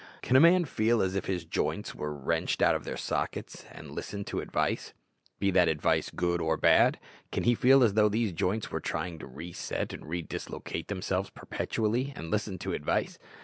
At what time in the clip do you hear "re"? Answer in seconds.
9.27-9.53, 10.09-10.23